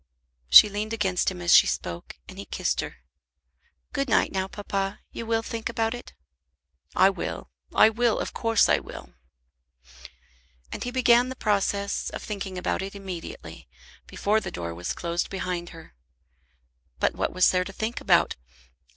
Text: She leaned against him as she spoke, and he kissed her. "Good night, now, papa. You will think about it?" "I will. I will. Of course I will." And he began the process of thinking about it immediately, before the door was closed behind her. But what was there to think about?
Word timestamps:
She 0.49 0.67
leaned 0.67 0.93
against 0.93 1.29
him 1.29 1.41
as 1.43 1.53
she 1.53 1.67
spoke, 1.67 2.17
and 2.27 2.39
he 2.39 2.45
kissed 2.45 2.81
her. 2.81 3.03
"Good 3.93 4.09
night, 4.09 4.31
now, 4.31 4.47
papa. 4.47 4.99
You 5.11 5.27
will 5.27 5.43
think 5.43 5.69
about 5.69 5.93
it?" 5.93 6.15
"I 6.95 7.11
will. 7.11 7.51
I 7.75 7.89
will. 7.89 8.17
Of 8.17 8.33
course 8.33 8.67
I 8.67 8.79
will." 8.79 9.13
And 10.71 10.83
he 10.85 10.89
began 10.89 11.29
the 11.29 11.35
process 11.35 12.09
of 12.09 12.23
thinking 12.23 12.57
about 12.57 12.81
it 12.81 12.95
immediately, 12.95 13.69
before 14.07 14.39
the 14.39 14.49
door 14.49 14.73
was 14.73 14.93
closed 14.93 15.29
behind 15.29 15.69
her. 15.69 15.93
But 16.99 17.13
what 17.13 17.31
was 17.31 17.51
there 17.51 17.63
to 17.63 17.71
think 17.71 18.01
about? 18.01 18.35